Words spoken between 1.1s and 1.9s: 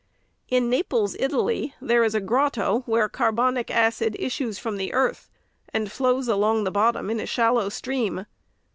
Italy,